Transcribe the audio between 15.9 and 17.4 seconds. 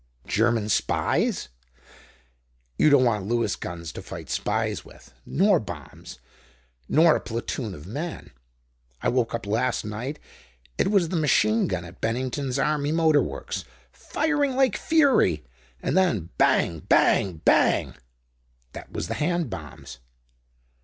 then bang! bang!